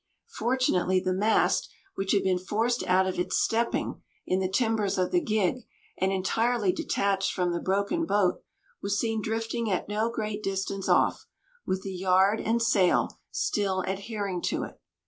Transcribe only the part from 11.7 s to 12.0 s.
the